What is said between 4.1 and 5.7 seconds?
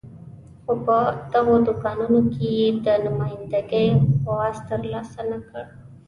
جواز ترلاسه نه کړ.